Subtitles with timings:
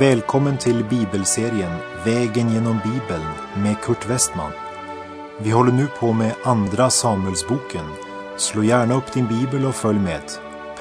[0.00, 1.72] Välkommen till bibelserien
[2.04, 4.52] Vägen genom Bibeln med Kurt Westman.
[5.38, 7.84] Vi håller nu på med Andra Samuelsboken.
[8.36, 10.22] Slå gärna upp din bibel och följ med.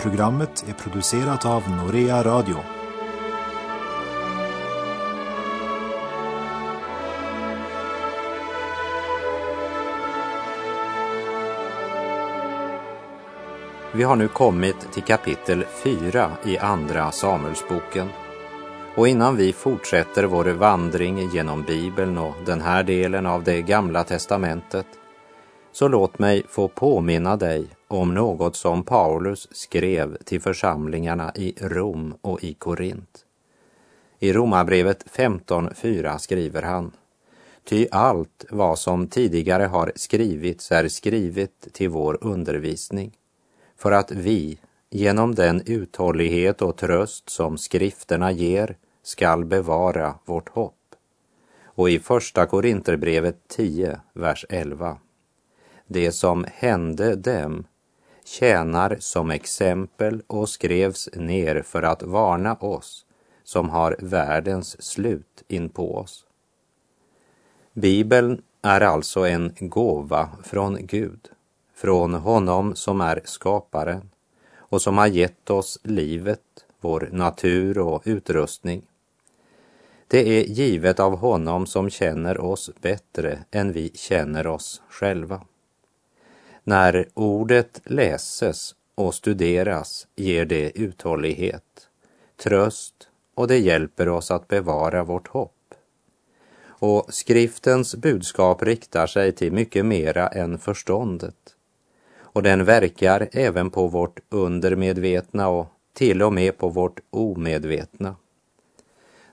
[0.01, 2.55] Programmet är producerat av Norea Radio.
[13.93, 18.09] Vi har nu kommit till kapitel 4 i Andra Samuelsboken.
[18.99, 24.03] Och innan vi fortsätter vår vandring genom Bibeln och den här delen av det gamla
[24.03, 24.85] testamentet,
[25.71, 32.13] så låt mig få påminna dig om något som Paulus skrev till församlingarna i Rom
[32.21, 33.25] och i Korint.
[34.19, 36.91] I Romarbrevet 15.4 skriver han
[37.63, 43.11] Ty allt vad som tidigare har skrivits är skrivet till vår undervisning,
[43.77, 50.95] för att vi genom den uthållighet och tröst som skrifterna ger skall bevara vårt hopp.
[51.63, 54.97] Och i Första Korinterbrevet 10, vers 11.
[55.87, 57.63] Det som hände dem
[58.25, 63.05] tjänar som exempel och skrevs ner för att varna oss
[63.43, 66.25] som har världens slut in på oss.
[67.73, 71.29] Bibeln är alltså en gåva från Gud,
[71.75, 74.09] från honom som är skaparen
[74.55, 78.81] och som har gett oss livet, vår natur och utrustning.
[80.11, 85.41] Det är givet av honom som känner oss bättre än vi känner oss själva.
[86.63, 91.89] När ordet läses och studeras ger det uthållighet,
[92.43, 92.93] tröst
[93.35, 95.73] och det hjälper oss att bevara vårt hopp.
[96.61, 101.55] Och skriftens budskap riktar sig till mycket mera än förståndet.
[102.19, 108.15] Och den verkar även på vårt undermedvetna och till och med på vårt omedvetna.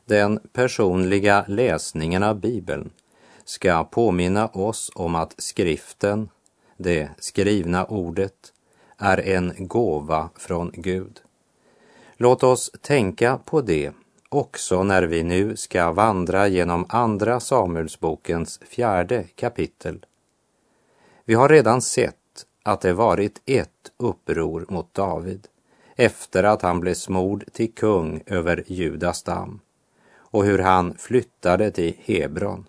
[0.09, 2.91] Den personliga läsningen av Bibeln
[3.44, 6.28] ska påminna oss om att skriften,
[6.77, 8.53] det skrivna ordet,
[8.99, 11.21] är en gåva från Gud.
[12.16, 13.93] Låt oss tänka på det
[14.28, 20.06] också när vi nu ska vandra genom Andra Samuelsbokens fjärde kapitel.
[21.25, 25.49] Vi har redan sett att det varit ett uppror mot David
[25.97, 29.61] efter att han blev smord till kung över Judas stam
[30.31, 32.67] och hur han flyttade till Hebron.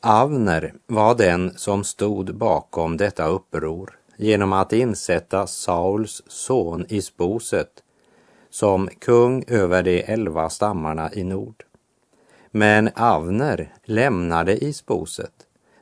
[0.00, 7.82] Avner var den som stod bakom detta uppror genom att insätta Sauls son Isboset
[8.50, 11.64] som kung över de elva stammarna i nord.
[12.50, 15.32] Men Avner lämnade Isboset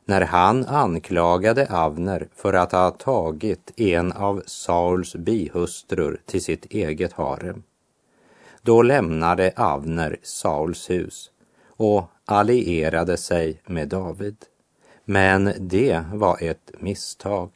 [0.05, 7.13] när han anklagade Avner för att ha tagit en av Sauls bihustrur till sitt eget
[7.13, 7.63] harem.
[8.63, 11.31] Då lämnade Avner Sauls hus
[11.77, 14.37] och allierade sig med David.
[15.05, 17.51] Men det var ett misstag.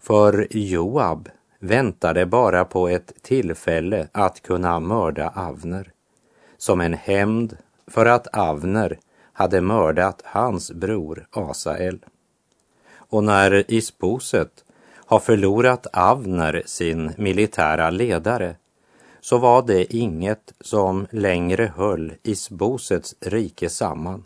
[0.00, 1.28] För Joab
[1.58, 5.92] väntade bara på ett tillfälle att kunna mörda Avner
[6.56, 7.56] som en hämnd
[7.86, 8.98] för att Avner
[9.32, 11.98] hade mördat hans bror Asael.
[12.94, 18.56] Och när Isboset har förlorat Avner sin militära ledare
[19.20, 24.24] så var det inget som längre höll Isbosets rike samman.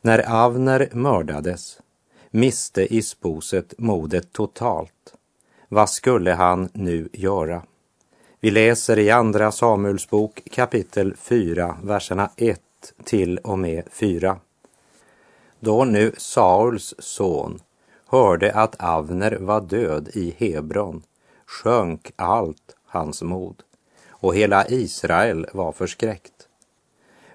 [0.00, 1.78] När Avner mördades
[2.30, 5.14] miste Isboset modet totalt.
[5.68, 7.62] Vad skulle han nu göra?
[8.40, 12.60] Vi läser i Andra Samuels bok kapitel 4, verserna 1
[13.04, 14.38] till och med 4.
[15.60, 17.60] Då nu Sauls son
[18.06, 21.02] hörde att Avner var död i Hebron
[21.46, 23.62] sjönk allt hans mod
[24.20, 26.48] och hela Israel var förskräckt.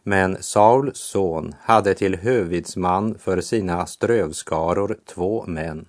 [0.03, 5.88] Men Sauls son hade till huvudman för sina strövskaror två män,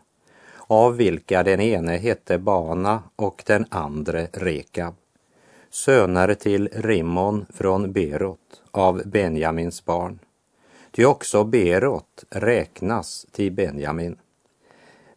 [0.66, 4.94] av vilka den ene hette Bana och den andre Rekab,
[5.70, 10.19] söner till Rimmon från Berot av Benjamins barn.
[10.90, 14.16] Ty också Berot räknas till Benjamin.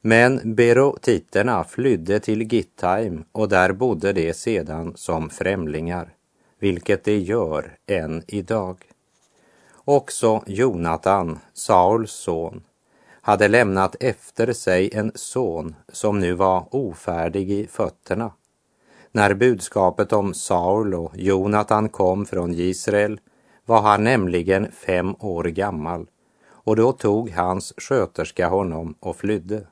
[0.07, 6.13] Men berotiterna flydde till Gittheim och där bodde de sedan som främlingar,
[6.59, 8.77] vilket de gör än idag.
[9.85, 12.63] Också Jonatan, Sauls son,
[13.21, 18.31] hade lämnat efter sig en son som nu var ofärdig i fötterna.
[19.11, 23.19] När budskapet om Saul och Jonatan kom från Israel
[23.65, 26.07] var han nämligen fem år gammal
[26.47, 29.67] och då tog hans sköterska honom och flydde.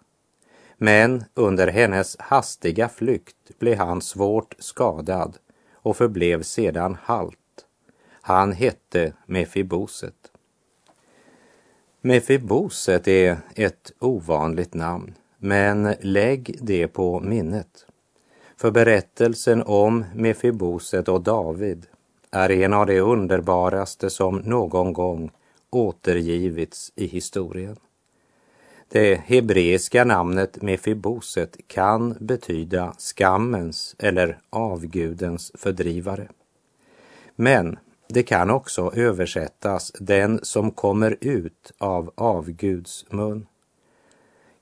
[0.83, 5.37] Men under hennes hastiga flykt blev han svårt skadad
[5.73, 7.65] och förblev sedan halt.
[8.21, 10.31] Han hette Mefiboset.
[12.01, 17.85] Mefiboset är ett ovanligt namn, men lägg det på minnet.
[18.57, 21.85] För berättelsen om Mefiboset och David
[22.31, 25.31] är en av de underbaraste som någon gång
[25.69, 27.77] återgivits i historien.
[28.93, 36.27] Det hebreiska namnet Mefiboset kan betyda skammens eller avgudens fördrivare.
[37.35, 37.77] Men
[38.09, 43.47] det kan också översättas den som kommer ut av avguds mun.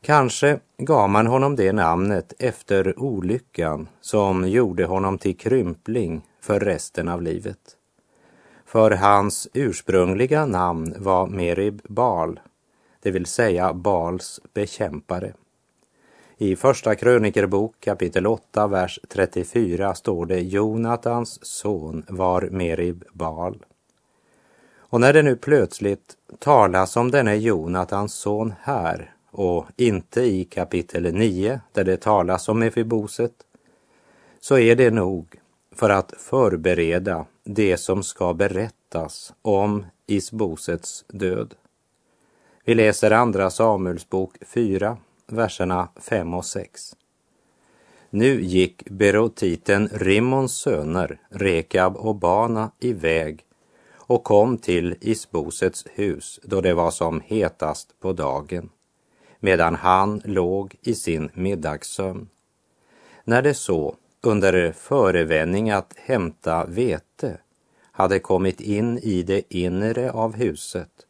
[0.01, 7.07] Kanske gav man honom det namnet efter olyckan som gjorde honom till krympling för resten
[7.07, 7.77] av livet.
[8.66, 12.39] För hans ursprungliga namn var Merib Bal,
[13.01, 15.33] det vill säga Bals bekämpare.
[16.38, 23.65] I Första krönikerbok kapitel 8, vers 34 står det Jonatans son var Merib Bal.
[24.77, 31.13] Och när det nu plötsligt talas om denne Jonatans son här och inte i kapitel
[31.13, 33.33] 9 där det talas om Mefiboset,
[34.39, 35.36] så är det nog
[35.75, 41.56] för att förbereda det som ska berättas om Isbosets död.
[42.63, 44.98] Vi läser Andra Samuels bok 4,
[45.28, 46.96] verserna 5 och 6.
[48.10, 53.46] Nu gick berotiten Rimmons söner, Rekab och Bana, iväg
[53.94, 58.69] och kom till Isbosets hus då det var som hetast på dagen,
[59.40, 62.30] medan han låg i sin middagssömn.
[63.24, 67.38] När det så, under förevändning att hämta vete,
[67.92, 71.08] hade kommit in i det inre av huset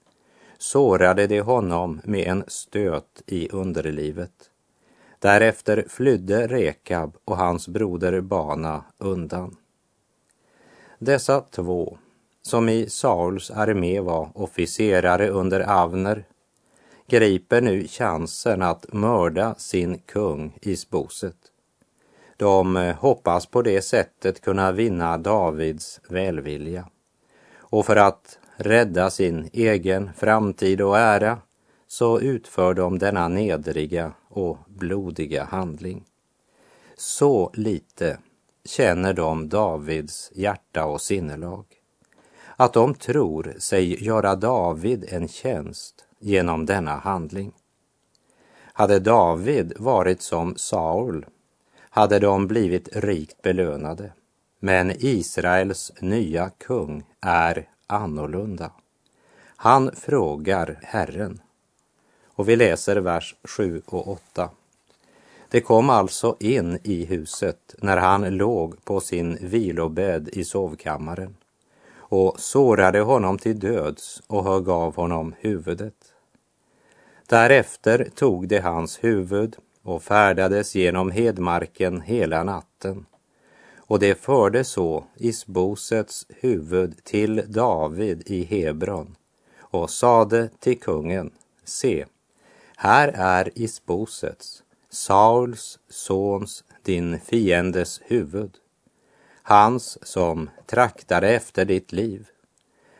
[0.61, 4.31] sårade de honom med en stöt i underlivet.
[5.19, 9.55] Därefter flydde Rekab och hans broder Bana undan.
[10.99, 11.97] Dessa två,
[12.41, 16.25] som i Sauls armé var officerare under Avner,
[17.07, 21.37] griper nu chansen att mörda sin kung Isboset.
[22.37, 26.87] De eh, hoppas på det sättet kunna vinna Davids välvilja.
[27.57, 31.37] Och för att rädda sin egen framtid och ära
[31.87, 36.03] så utför de denna nedriga och blodiga handling.
[36.97, 38.17] Så lite
[38.65, 41.65] känner de Davids hjärta och sinnelag
[42.55, 47.53] att de tror sig göra David en tjänst genom denna handling.
[48.73, 51.25] Hade David varit som Saul
[51.89, 54.13] hade de blivit rikt belönade.
[54.59, 58.71] Men Israels nya kung är annorlunda.
[59.55, 61.41] Han frågar Herren.
[62.25, 64.49] Och vi läser vers 7 och 8.
[65.49, 71.35] Det kom alltså in i huset när han låg på sin vilobädd i sovkammaren
[71.97, 76.13] och sårade honom till döds och högg av honom huvudet.
[77.27, 83.05] Därefter tog de hans huvud och färdades genom hedmarken hela natten
[83.91, 89.15] och det förde så Isbosets huvud till David i Hebron
[89.59, 91.31] och sade till kungen,
[91.63, 92.05] se,
[92.75, 98.51] här är Isbosets, Sauls sons, din fiendes huvud,
[99.43, 102.27] hans som traktade efter ditt liv.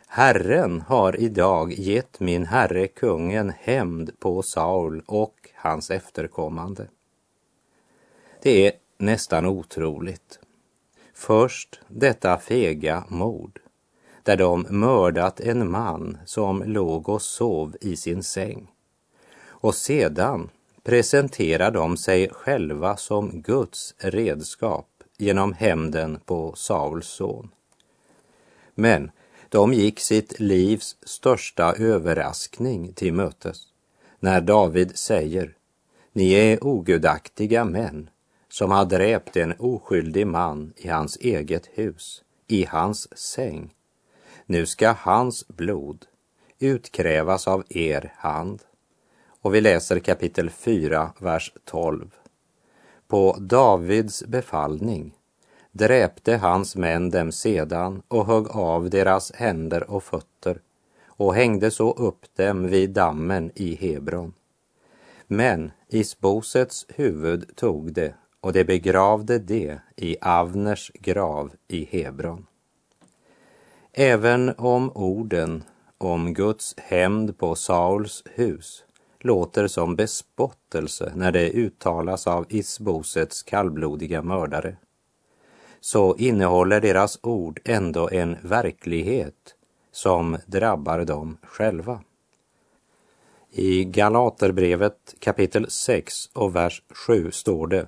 [0.06, 6.86] Herren har idag gett min herre kungen hämnd på Saul och hans efterkommande.
[8.42, 10.38] Det är nästan otroligt
[11.26, 13.60] Först detta fega mord,
[14.22, 18.70] där de mördat en man som låg och sov i sin säng.
[19.46, 20.50] Och sedan
[20.82, 24.88] presenterar de sig själva som Guds redskap
[25.18, 27.50] genom hämnden på Sauls son.
[28.74, 29.10] Men
[29.48, 33.62] de gick sitt livs största överraskning till mötes
[34.20, 35.56] när David säger,
[36.12, 38.10] ni är ogudaktiga män
[38.52, 43.74] som har dräpt en oskyldig man i hans eget hus, i hans säng.
[44.46, 46.06] Nu ska hans blod
[46.58, 48.62] utkrävas av er hand.
[49.40, 52.10] Och vi läser kapitel 4, vers 12.
[53.08, 55.14] På Davids befallning
[55.70, 60.60] dräpte hans män dem sedan och högg av deras händer och fötter
[61.06, 64.34] och hängde så upp dem vid dammen i Hebron.
[65.26, 72.46] Men Isbosets huvud tog det och de begravde det i Avners grav i Hebron.
[73.92, 75.64] Även om orden
[75.98, 78.84] om Guds hämnd på Sauls hus
[79.20, 84.76] låter som bespottelse när det uttalas av Isbosets kallblodiga mördare,
[85.80, 89.54] så innehåller deras ord ändå en verklighet
[89.92, 92.00] som drabbar dem själva.
[93.50, 97.86] I Galaterbrevet kapitel 6 och vers 7 står det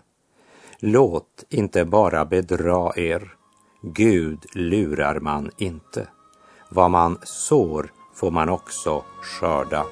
[0.86, 3.34] Låt inte bara bedra er,
[3.82, 6.08] Gud lurar man inte.
[6.70, 9.84] Vad man sår får man också skörda.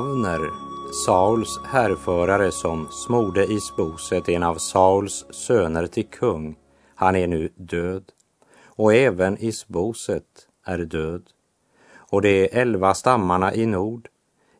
[0.00, 0.50] Avner,
[1.06, 6.56] Sauls härförare som smorde i sposet en av Sauls söner till kung,
[6.94, 8.04] han är nu död.
[8.64, 10.24] Och även Isboset
[10.64, 11.22] är död.
[11.94, 14.08] Och de elva stammarna i nord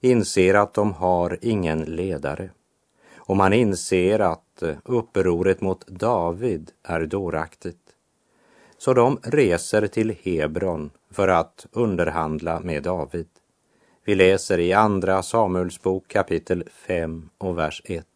[0.01, 2.51] inser att de har ingen ledare.
[3.17, 7.95] Och man inser att upproret mot David är dåraktigt.
[8.79, 13.29] Så de reser till Hebron för att underhandla med David.
[14.05, 18.07] Vi läser i Andra Samuelsbok kapitel 5 och vers 1.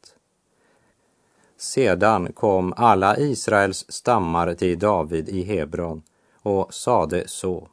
[1.57, 6.03] Sedan kom alla Israels stammar till David i Hebron
[6.43, 7.69] och sade så.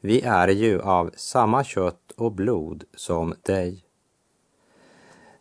[0.00, 3.84] Vi är ju av samma kött och blod som dig.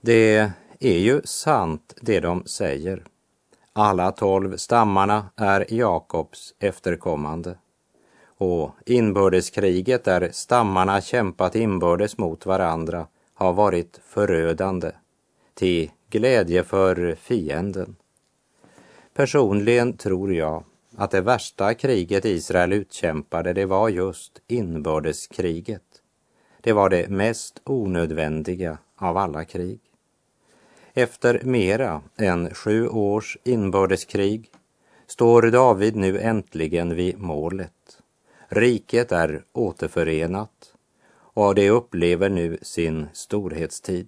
[0.01, 3.03] Det är ju sant det de säger.
[3.73, 7.57] Alla tolv stammarna är Jakobs efterkommande
[8.37, 14.91] och inbördeskriget där stammarna kämpat inbördes mot varandra har varit förödande
[15.53, 17.95] till glädje för fienden.
[19.13, 20.63] Personligen tror jag
[20.97, 25.81] att det värsta kriget Israel utkämpade det var just inbördeskriget.
[26.61, 29.79] Det var det mest onödvändiga av alla krig.
[30.93, 34.51] Efter mera än sju års inbördeskrig
[35.07, 37.71] står David nu äntligen vid målet.
[38.55, 40.73] Riket är återförenat
[41.15, 44.07] och det upplever nu sin storhetstid.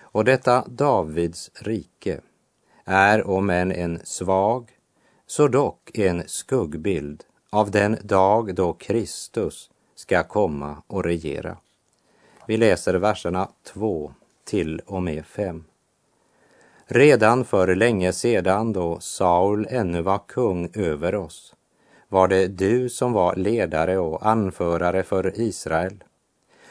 [0.00, 2.20] Och detta Davids rike
[2.84, 4.70] är om än en svag,
[5.26, 11.56] så dock en skuggbild av den dag då Kristus ska komma och regera.
[12.46, 14.12] Vi läser verserna 2
[14.44, 15.64] till och med 5.
[16.86, 21.53] Redan för länge sedan då Saul ännu var kung över oss
[22.14, 26.04] var det du som var ledare och anförare för Israel.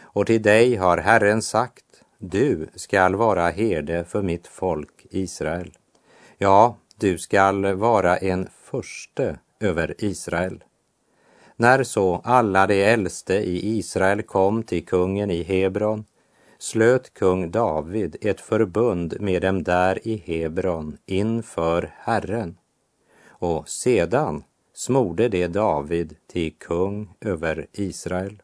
[0.01, 1.85] Och till dig har Herren sagt,
[2.17, 5.71] du skall vara herde för mitt folk Israel.
[6.37, 10.63] Ja, du skall vara en förste över Israel.
[11.55, 16.05] När så alla de äldste i Israel kom till kungen i Hebron
[16.57, 22.57] slöt kung David ett förbund med dem där i Hebron inför Herren.
[23.27, 28.41] Och sedan smorde det David till kung över Israel.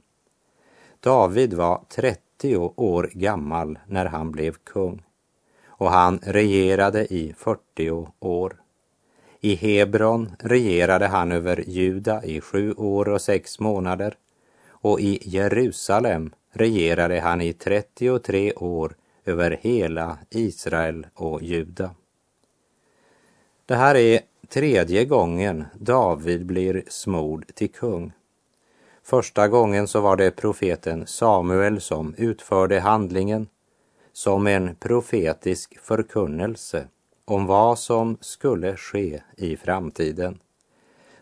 [0.99, 5.03] David var 30 år gammal när han blev kung
[5.67, 8.61] och han regerade i 40 år.
[9.39, 14.17] I Hebron regerade han över Juda i sju år och sex månader
[14.69, 18.95] och i Jerusalem regerade han i 33 år
[19.25, 21.95] över hela Israel och Juda.
[23.65, 24.19] Det här är
[24.49, 28.11] tredje gången David blir smord till kung.
[29.03, 33.47] Första gången så var det profeten Samuel som utförde handlingen
[34.13, 36.87] som en profetisk förkunnelse
[37.25, 40.39] om vad som skulle ske i framtiden.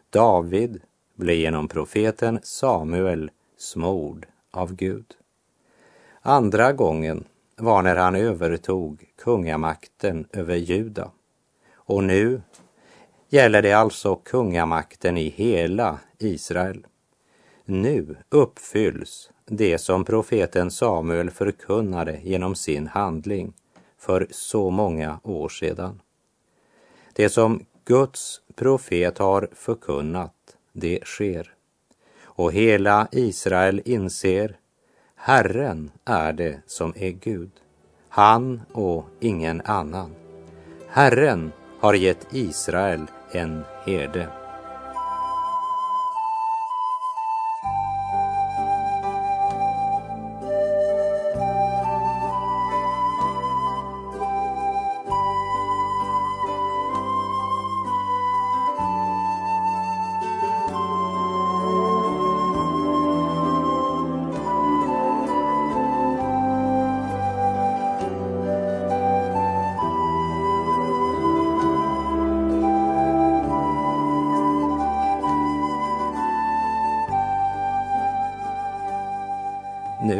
[0.10, 0.82] David
[1.16, 5.14] blev genom profeten Samuel smord av Gud.
[6.22, 7.24] Andra gången
[7.56, 11.12] var när han övertog kungamakten över Juda.
[11.74, 12.42] Och nu
[13.30, 16.86] gäller det alltså kungamakten i hela Israel.
[17.66, 23.54] Nu uppfylls det som profeten Samuel förkunnade genom sin handling
[23.98, 26.02] för så många år sedan.
[27.14, 30.34] Det som Guds profet har förkunnat,
[30.74, 31.54] det sker.
[32.24, 34.58] Och hela Israel inser,
[35.16, 37.52] Herren är det som är Gud,
[38.10, 40.16] han och ingen annan.
[40.88, 44.28] Herren har gett Israel en herde.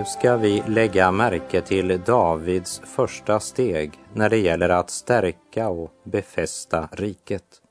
[0.08, 6.90] Ska vi lägga märke till Davids första steg när det gäller att stärka och befästa
[6.92, 7.62] riket.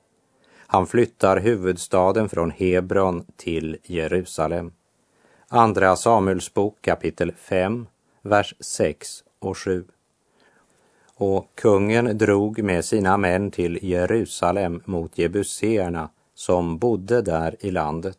[0.67, 4.73] Han flyttar huvudstaden från Hebron till Jerusalem.
[5.49, 7.87] Andra Samuelsbok kapitel 5,
[8.23, 9.85] vers 6 och 7.
[11.15, 18.19] Och kungen drog med sina män till Jerusalem mot jebuséerna som bodde där i landet.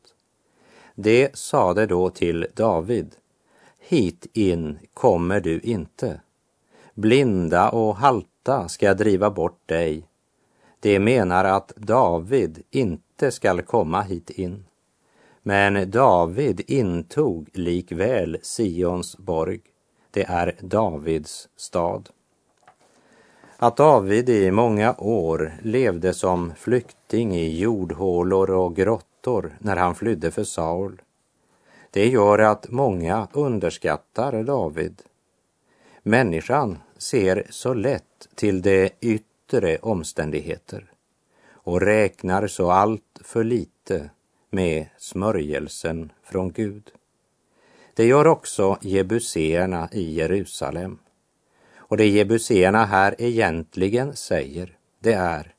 [0.95, 3.15] Det sade då till David,
[3.87, 6.21] hit in kommer du inte.
[6.93, 10.03] Blinda och halta ska driva bort dig.
[10.79, 14.65] Det menar att David inte skall komma hit in.
[15.43, 19.59] Men David intog likväl Sions borg.
[20.11, 22.09] Det är Davids stad.
[23.57, 30.31] Att David i många år levde som flykting i jordhålor och grottor när han flydde
[30.31, 31.01] för Saul,
[31.97, 35.01] det gör att många underskattar David.
[36.03, 40.91] Människan ser så lätt till de yttre omständigheter
[41.51, 44.09] och räknar så allt för lite
[44.49, 46.91] med smörjelsen från Gud.
[47.93, 50.99] Det gör också jebuséerna i Jerusalem.
[51.77, 55.55] Och det jebuséerna här egentligen säger, det är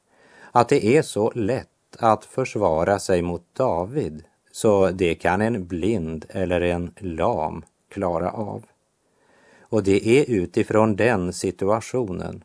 [0.53, 6.27] att det är så lätt att försvara sig mot David så det kan en blind
[6.29, 8.65] eller en lam klara av.
[9.61, 12.45] Och det är utifrån den situationen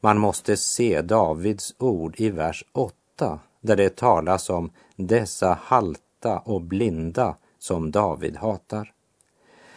[0.00, 6.60] man måste se Davids ord i vers 8 där det talas om dessa halta och
[6.60, 8.92] blinda som David hatar.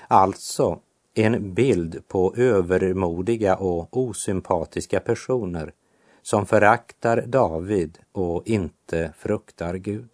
[0.07, 0.79] Alltså
[1.13, 5.73] en bild på övermodiga och osympatiska personer
[6.21, 10.09] som föraktar David och inte fruktar Gud.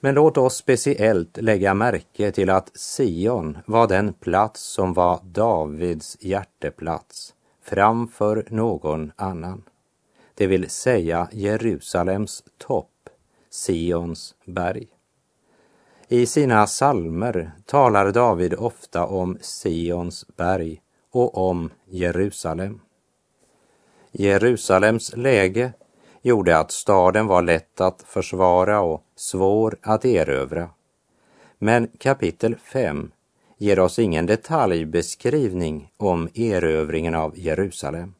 [0.00, 6.16] Men låt oss speciellt lägga märke till att Sion var den plats som var Davids
[6.20, 9.62] hjärteplats framför någon annan.
[10.34, 13.08] Det vill säga Jerusalems topp,
[13.50, 14.86] Sions berg.
[16.08, 20.80] I sina salmer talar David ofta om Sions berg
[21.10, 22.80] och om Jerusalem.
[24.12, 25.72] Jerusalems läge
[26.22, 30.70] gjorde att staden var lätt att försvara och svår att erövra.
[31.58, 33.10] Men kapitel 5
[33.58, 38.14] ger oss ingen detaljbeskrivning om erövringen av Jerusalem,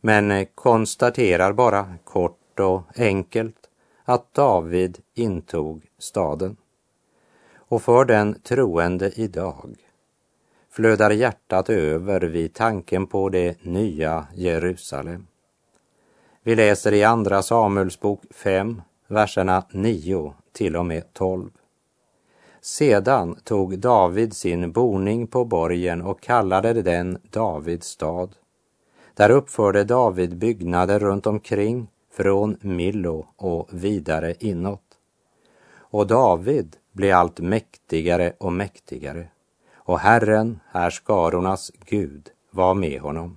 [0.00, 3.56] men konstaterar bara kort och enkelt
[4.04, 6.56] att David intog staden.
[7.54, 9.76] Och för den troende idag
[10.70, 15.26] flödar hjärtat över vid tanken på det nya Jerusalem.
[16.50, 21.50] Vi läser i Andra Samuelsbok 5, verserna 9 till och med 12.
[22.60, 28.36] Sedan tog David sin boning på borgen och kallade den Davids stad.
[29.14, 34.98] Där uppförde David byggnader runt omkring från Millo och vidare inåt.
[35.76, 39.28] Och David blev allt mäktigare och mäktigare
[39.74, 43.36] och Herren, härskarornas Gud, var med honom.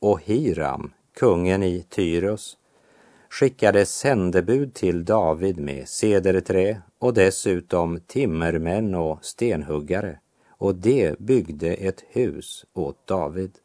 [0.00, 2.56] Och Hiram, kungen i Tyrus,
[3.28, 12.04] skickade sändebud till David med cederträ och dessutom timmermän och stenhuggare och de byggde ett
[12.08, 13.58] hus åt David.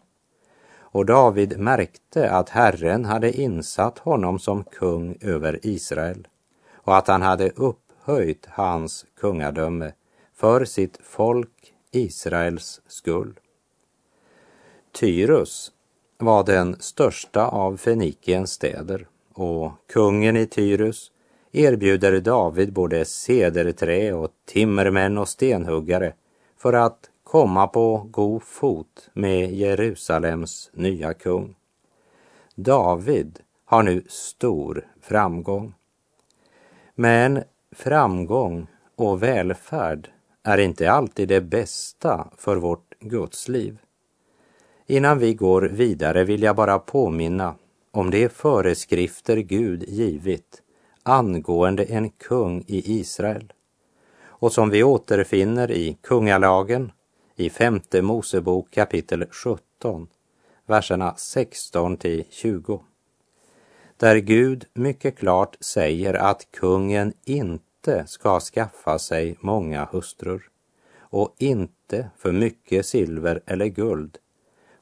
[0.75, 6.27] Och David märkte att Herren hade insatt honom som kung över Israel
[6.73, 9.91] och att han hade upphöjt hans kungadöme
[10.33, 13.39] för sitt folk Israels skull.
[14.91, 15.71] Tyrus
[16.25, 21.11] var den största av Fenikiens städer och kungen i Tyrus
[21.51, 26.13] erbjuder David både cederträ och timmermän och stenhuggare
[26.57, 31.55] för att komma på god fot med Jerusalems nya kung.
[32.55, 35.73] David har nu stor framgång.
[36.95, 40.09] Men framgång och välfärd
[40.43, 43.77] är inte alltid det bästa för vårt gudsliv.
[44.93, 47.55] Innan vi går vidare vill jag bara påminna
[47.91, 50.61] om de föreskrifter Gud givit
[51.03, 53.53] angående en kung i Israel
[54.25, 56.91] och som vi återfinner i kungalagen
[57.35, 60.07] i femte Mosebok kapitel 17,
[60.65, 62.81] verserna 16 till 20.
[63.97, 70.49] Där Gud mycket klart säger att kungen inte ska skaffa sig många hustrur
[70.99, 74.17] och inte för mycket silver eller guld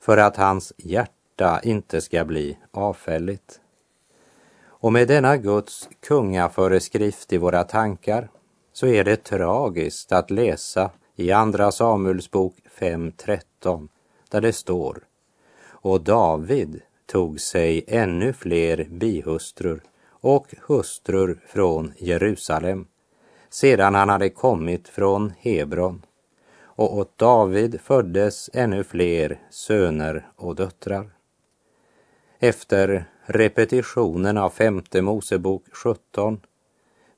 [0.02, 3.60] för att hans hjärta inte ska bli avfälligt.
[4.64, 8.30] Och med denna Guds kungaföreskrift i våra tankar
[8.74, 13.88] så är det tragiskt att läsa i Andra Samuels bok 5.13
[14.30, 15.04] där det står
[15.64, 22.88] Och David tog sig ännu fler bihustrur och hustrur från Jerusalem
[23.50, 26.06] sedan han hade kommit från Hebron
[26.82, 31.10] och åt David föddes ännu fler söner och döttrar.
[32.40, 36.40] Efter repetitionen av femte Mosebok 17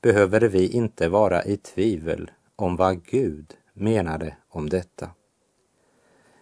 [0.02, 5.10] behöver vi inte vara i tvivel om vad Gud menade om detta.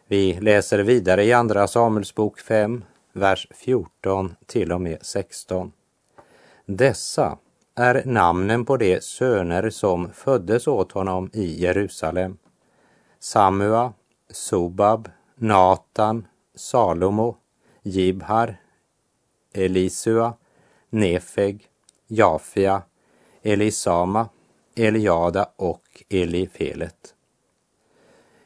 [0.08, 5.72] Vi läser vidare i Andra Samuelsbok 5, vers 14 till och med 16.
[6.66, 7.38] Dessa
[7.76, 12.38] är namnen på de söner som föddes åt honom i Jerusalem.
[13.24, 13.94] Samua,
[14.30, 17.38] Sobab, Natan, Salomo,
[17.84, 18.62] Jibhar,
[19.54, 20.34] Elisua,
[20.90, 21.70] Nefeg,
[22.08, 22.82] Jafia,
[23.42, 24.30] Elisama,
[24.76, 27.16] Eliada och Elifelet.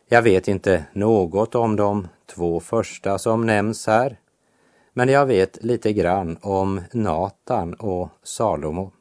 [0.07, 4.19] Jag vet inte något om de två första som nämns här,
[4.93, 8.91] men jag vet lite grann om Natan och Salomo.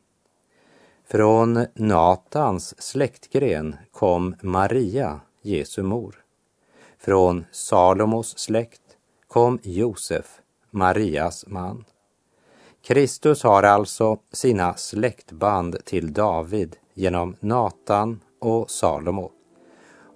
[1.06, 6.24] Från Natans släktgren kom Maria, Jesu mor.
[6.98, 8.96] Från Salomos släkt
[9.28, 11.84] kom Josef, Marias man.
[12.82, 19.30] Kristus har alltså sina släktband till David genom Natan och Salomo.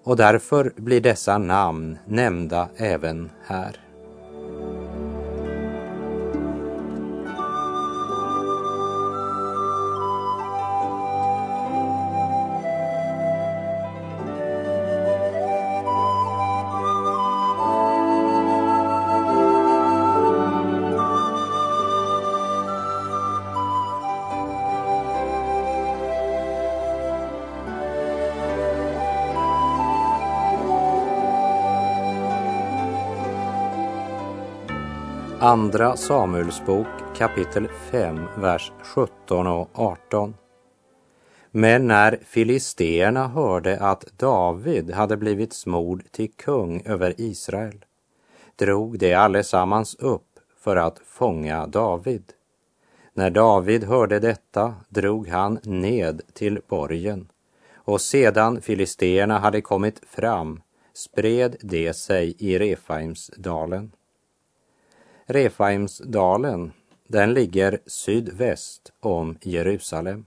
[0.04, 3.80] Och därför blir dessa namn nämnda även här.
[35.40, 40.34] Andra Samuelsbok kapitel 5, vers 17 och 18.
[41.50, 47.84] Men när filisteerna hörde att David hade blivit smord till kung över Israel
[48.56, 52.32] drog de allesammans upp för att fånga David.
[53.14, 57.28] När David hörde detta drog han ned till borgen
[57.74, 60.60] och sedan filisteerna hade kommit fram
[60.94, 63.92] spred de sig i Refaimsdalen.
[65.30, 66.72] Refaimsdalen,
[67.06, 70.26] den ligger sydväst om Jerusalem.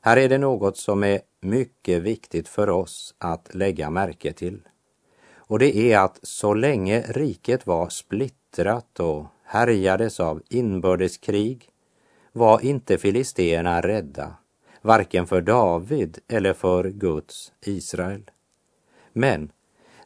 [0.00, 4.60] Här är det något som är mycket viktigt för oss att lägga märke till.
[5.36, 11.68] Och det är att så länge riket var splittrat och härjades av inbördeskrig
[12.32, 14.34] var inte filisterna rädda,
[14.82, 18.30] varken för David eller för Guds Israel.
[19.12, 19.52] Men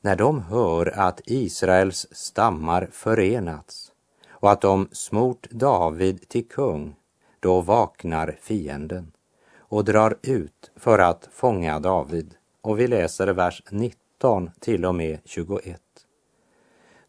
[0.00, 3.92] när de hör att Israels stammar förenats
[4.40, 6.96] och att de smort David till kung,
[7.40, 9.12] då vaknar fienden
[9.58, 12.34] och drar ut för att fånga David.
[12.60, 15.80] Och vi läser vers 19 till och med 21.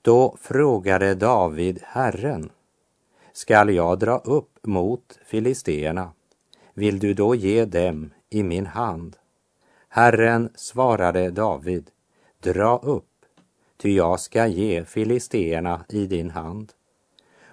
[0.02, 2.50] Då frågade David Herren,
[3.34, 6.12] skall jag dra upp mot filisteerna?
[6.74, 9.16] Vill du då ge dem i min hand?
[9.90, 11.92] Herren svarade David,
[12.40, 13.26] dra upp,
[13.78, 16.74] ty jag ska ge filisteerna i din hand.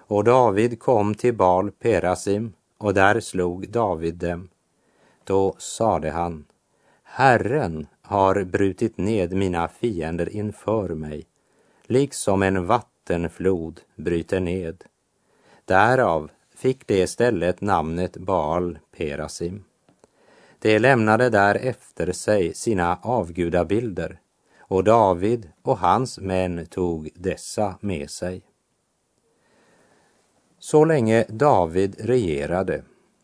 [0.07, 4.49] Och David kom till Bal Perasim och där slog David dem.
[5.23, 6.45] Då sade han,
[7.03, 11.25] Herren har brutit ned mina fiender inför mig,
[11.83, 14.83] liksom en vattenflod bryter ned.
[15.65, 19.63] Därav fick det istället namnet Baal Perasim.
[20.59, 24.19] De lämnade där efter sig sina avgudabilder
[24.59, 28.41] och David och hans män tog dessa med sig.
[30.59, 32.83] Så länge David regerade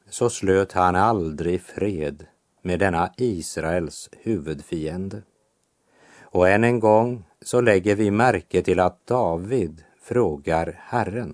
[0.10, 2.26] så slöt han aldrig fred
[2.62, 5.22] med denna Israels huvudfiende.
[6.22, 11.34] Och än en gång så lägger vi märke till att David frågar Herren.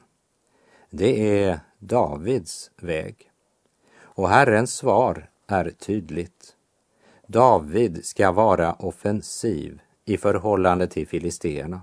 [0.89, 3.31] Det är Davids väg.
[4.01, 6.55] Och Herrens svar är tydligt.
[7.27, 11.81] David ska vara offensiv i förhållande till filisterna.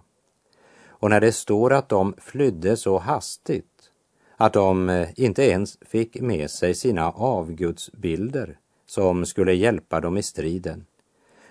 [0.87, 3.76] Och när det står att de flydde så hastigt
[4.37, 10.23] att de eh, inte ens fick med sig sina avgudsbilder som skulle hjälpa dem i
[10.23, 10.87] striden,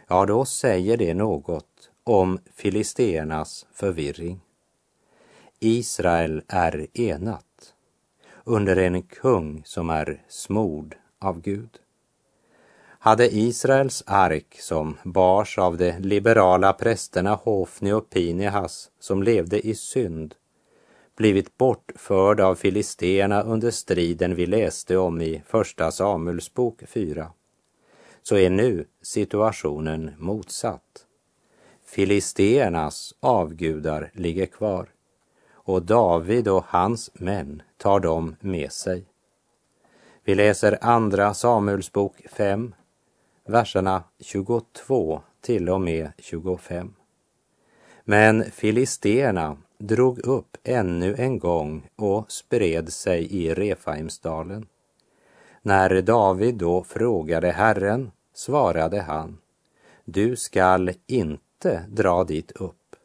[0.07, 4.39] ja, då säger det något om filisternas förvirring.
[5.59, 7.73] Israel är enat
[8.43, 11.69] under en kung som är smord av Gud.
[12.99, 19.75] hade Israels ark som bars av de liberala prästerna Hofni och Pinehas som levde i
[19.75, 20.35] synd
[21.15, 27.31] blivit bortförda av filisterna under striden vi läste om i Första Samuelsbok 4,
[28.23, 31.05] så är nu situationen motsatt.
[31.85, 34.89] Filisternas avgudar ligger kvar
[35.65, 39.05] och David och hans män tar dem med sig.
[40.23, 42.75] Vi läser Andra Samuelsbok 5,
[43.45, 46.93] verserna 22 till och med 25.
[48.03, 54.65] Men filisterna drog upp ännu en gång och spred sig i Refaimsdalen.
[55.61, 59.37] När David då frågade Herren svarade han,
[60.05, 62.95] du skall inte dra dit upp.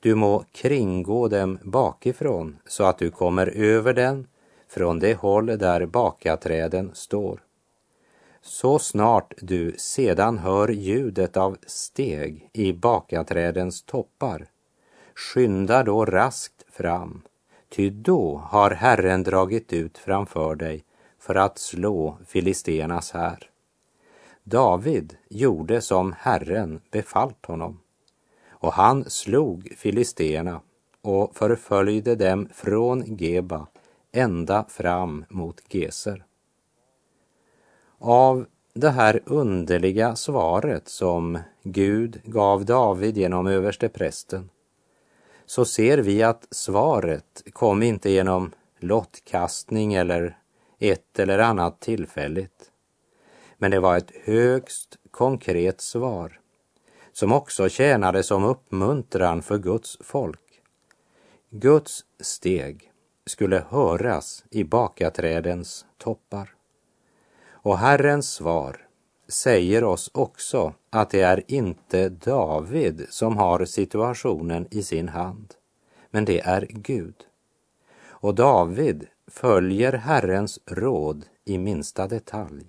[0.00, 4.26] Du må kringgå dem bakifrån så att du kommer över den
[4.68, 7.42] från det håll där bakaträden står.
[8.42, 14.46] Så snart du sedan hör ljudet av steg i bakaträdens toppar,
[15.20, 17.22] skynda då raskt fram,
[17.68, 20.84] ty då har Herren dragit ut framför dig
[21.18, 23.50] för att slå filisternas här.
[24.42, 27.80] David gjorde som Herren befallt honom,
[28.48, 30.60] och han slog filisterna
[31.02, 33.66] och förföljde dem från Geba
[34.12, 36.24] ända fram mot Geser.
[37.98, 44.50] Av det här underliga svaret som Gud gav David genom översteprästen
[45.50, 50.38] så ser vi att svaret kom inte genom lottkastning eller
[50.78, 52.70] ett eller annat tillfälligt.
[53.58, 56.40] Men det var ett högst konkret svar
[57.12, 60.62] som också tjänade som uppmuntran för Guds folk.
[61.50, 62.92] Guds steg
[63.26, 66.54] skulle höras i bakaträdens toppar.
[67.50, 68.86] Och Herrens svar
[69.30, 75.54] säger oss också att det är inte David som har situationen i sin hand,
[76.10, 77.14] men det är Gud.
[78.08, 82.66] Och David följer Herrens råd i minsta detalj.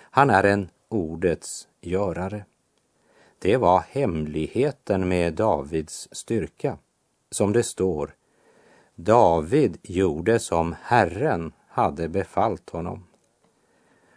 [0.00, 2.44] Han är en ordets görare.
[3.38, 6.78] Det var hemligheten med Davids styrka.
[7.30, 8.14] Som det står,
[8.94, 13.04] David gjorde som Herren hade befallt honom.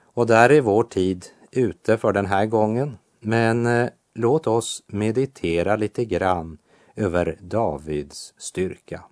[0.02, 2.98] Och där i vår tid ute för den här gången.
[3.20, 6.58] Men eh, låt oss meditera lite grann
[6.96, 9.04] över Davids styrka.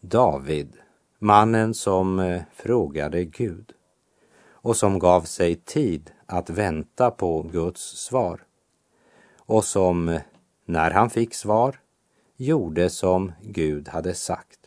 [0.00, 0.76] David,
[1.18, 3.72] mannen som eh, frågade Gud
[4.48, 8.40] och som gav sig tid att vänta på Guds svar
[9.38, 10.20] och som, eh,
[10.64, 11.80] när han fick svar,
[12.36, 14.58] gjorde som Gud hade sagt.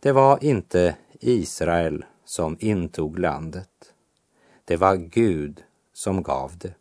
[0.00, 3.93] Det var inte Israel som intog landet.
[4.64, 6.74] Det var Gud som gav det.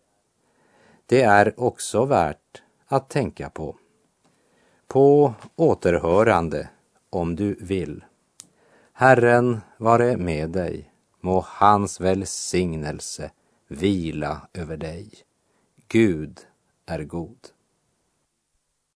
[1.05, 3.77] Det är också värt att tänka på.
[4.87, 6.69] På återhörande
[7.09, 8.03] om du vill.
[8.93, 10.89] Herren vare med dig.
[11.21, 13.31] Må hans välsignelse
[13.67, 15.11] vila över dig.
[15.87, 16.39] Gud
[16.85, 17.37] är god.